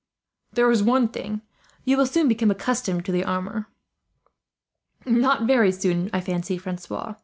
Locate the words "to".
3.05-3.11